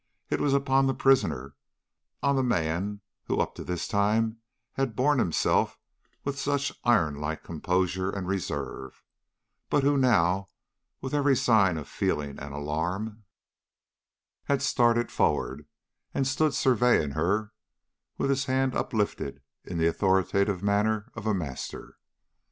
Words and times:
It 0.31 0.41
was 0.41 0.55
upon 0.55 0.87
the 0.87 0.95
prisoner, 0.95 1.53
on 2.23 2.35
the 2.35 2.41
man 2.41 3.01
who 3.25 3.37
up 3.39 3.53
to 3.53 3.63
this 3.63 3.87
time 3.87 4.39
had 4.73 4.95
borne 4.95 5.19
himself 5.19 5.77
with 6.23 6.39
such 6.39 6.71
iron 6.83 7.17
like 7.21 7.43
composure 7.43 8.09
and 8.09 8.27
reserve, 8.27 9.03
but 9.69 9.83
who 9.83 9.97
now, 9.99 10.47
with 11.01 11.13
every 11.13 11.35
sign 11.35 11.77
of 11.77 11.87
feeling 11.87 12.39
and 12.39 12.51
alarm, 12.51 13.25
had 14.45 14.63
started 14.63 15.11
forward 15.11 15.67
and 16.15 16.25
stood 16.25 16.55
surveying 16.55 17.11
her, 17.11 17.51
with 18.17 18.31
his 18.31 18.45
hand 18.45 18.73
uplifted 18.73 19.43
in 19.63 19.77
the 19.77 19.85
authoritative 19.85 20.63
manner 20.63 21.11
of 21.13 21.27
a 21.27 21.33
master. 21.35 21.97